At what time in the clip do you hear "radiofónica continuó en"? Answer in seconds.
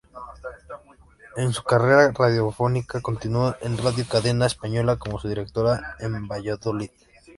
2.11-3.77